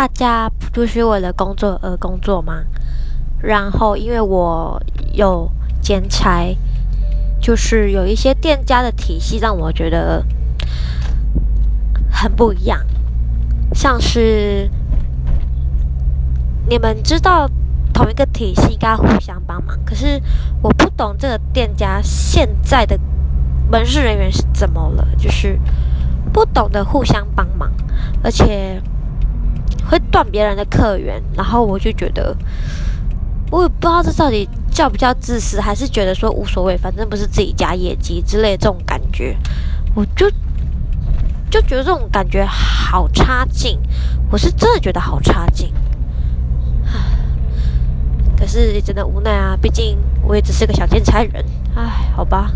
[0.00, 2.62] 大家不就是为了工作而工作吗？
[3.38, 5.50] 然后因为我有
[5.82, 6.56] 兼差，
[7.38, 10.24] 就是有一些店家的体系让我觉得
[12.10, 12.80] 很不一样，
[13.74, 14.70] 像是
[16.66, 17.46] 你们知道
[17.92, 20.18] 同一个体系应该互相帮忙，可是
[20.62, 22.98] 我不懂这个店家现在的
[23.70, 25.60] 门市人员是怎么了，就是
[26.32, 27.70] 不懂得互相帮忙，
[28.24, 28.80] 而且。
[29.90, 32.36] 会断别人的客源，然后我就觉得，
[33.50, 39.36] 我也不知道这到底叫不叫自私，还是觉得说无所谓，反正不是自己家业绩之类这种感觉，
[39.96, 40.30] 我就
[41.50, 43.80] 就觉得这种感觉好差劲，
[44.30, 45.72] 我是真的觉得好差劲，
[46.86, 46.92] 唉
[48.38, 51.82] 可是真的无奈啊，毕竟我也只是个小天才人，唉，
[52.14, 52.52] 好吧。